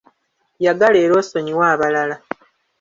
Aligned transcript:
Yagala 0.65 0.97
era 1.05 1.13
osonyiwe 1.21 1.63
abalala. 1.73 2.15